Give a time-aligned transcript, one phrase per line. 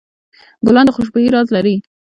[0.65, 1.75] ګلان د خوشبویۍ راز لري.